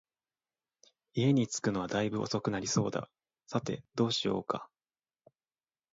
[1.13, 3.07] 家に着くのは大分遅くなりそうだ、
[3.45, 4.67] さて、どうしようか